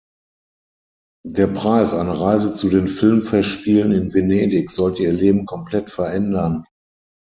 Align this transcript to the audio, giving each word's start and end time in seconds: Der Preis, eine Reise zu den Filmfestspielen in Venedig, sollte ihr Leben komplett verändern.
Der 1.27 1.45
Preis, 1.45 1.93
eine 1.93 2.19
Reise 2.19 2.55
zu 2.55 2.69
den 2.69 2.87
Filmfestspielen 2.87 3.91
in 3.91 4.11
Venedig, 4.15 4.71
sollte 4.71 5.03
ihr 5.03 5.13
Leben 5.13 5.45
komplett 5.45 5.91
verändern. 5.91 6.65